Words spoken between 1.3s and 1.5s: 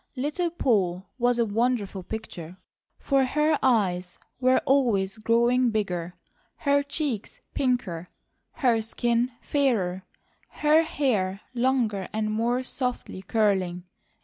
a